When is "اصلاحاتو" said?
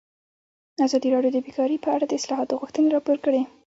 2.19-2.59